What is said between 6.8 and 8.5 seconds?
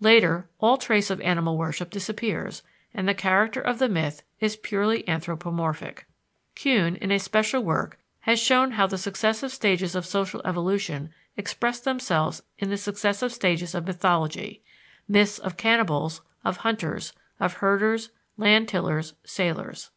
in a special work, has